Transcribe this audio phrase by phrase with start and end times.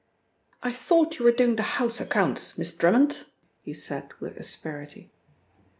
[0.63, 3.27] "I thought you were doing the house accounts, Miss Drummond,"
[3.61, 5.11] he said with asperity.